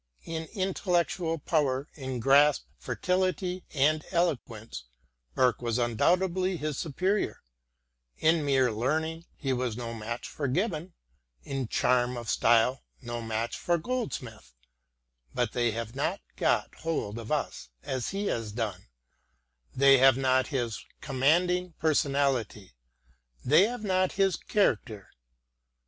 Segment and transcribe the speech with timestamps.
[0.25, 4.85] In intellectual power, in grasp, fertility, and eloquence,
[5.35, 7.43] Burke was undoubtedly his superior;
[8.17, 10.95] in mere learning he was no match for Gibbon;
[11.43, 14.55] in charm of style no match for Goldsmith;
[15.35, 18.87] but they have not got hold of us as he has done,
[19.75, 22.73] they have not his com manding personality—
[23.45, 25.11] ^they have not his character.